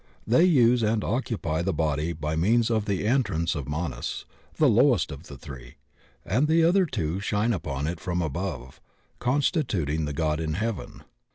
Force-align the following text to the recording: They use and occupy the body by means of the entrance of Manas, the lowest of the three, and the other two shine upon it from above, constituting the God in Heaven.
They 0.25 0.45
use 0.45 0.81
and 0.81 1.03
occupy 1.03 1.61
the 1.61 1.75
body 1.75 2.11
by 2.11 2.35
means 2.35 2.71
of 2.71 2.85
the 2.85 3.05
entrance 3.05 3.53
of 3.53 3.69
Manas, 3.69 4.25
the 4.55 4.67
lowest 4.67 5.11
of 5.11 5.27
the 5.27 5.37
three, 5.37 5.75
and 6.25 6.47
the 6.47 6.63
other 6.63 6.87
two 6.87 7.19
shine 7.19 7.53
upon 7.53 7.85
it 7.85 7.99
from 7.99 8.19
above, 8.19 8.81
constituting 9.19 10.05
the 10.05 10.13
God 10.13 10.39
in 10.39 10.55
Heaven. 10.55 11.03